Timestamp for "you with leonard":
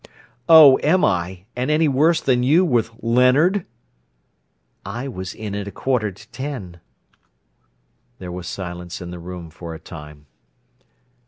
2.41-3.67